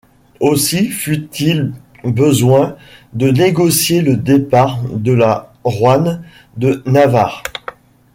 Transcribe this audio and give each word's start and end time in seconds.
Aussy 0.39 0.89
feut-il 0.89 1.73
besoing 2.03 2.75
de 3.13 3.29
négocier 3.29 4.01
le 4.01 4.15
départ 4.17 4.81
de 4.83 5.11
la 5.11 5.53
Royne 5.63 6.23
de 6.57 6.81
Navarre. 6.87 7.43